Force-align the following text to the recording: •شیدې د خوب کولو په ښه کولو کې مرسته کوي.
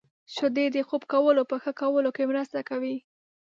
•شیدې 0.33 0.65
د 0.75 0.77
خوب 0.87 1.03
کولو 1.11 1.43
په 1.51 1.55
ښه 1.63 1.71
کولو 1.81 2.09
کې 2.15 2.23
مرسته 2.31 2.59
کوي. 2.69 2.95